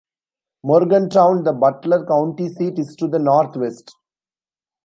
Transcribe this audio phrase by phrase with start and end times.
[0.63, 3.93] Morgantown, the Butler County seat, is to the northwest.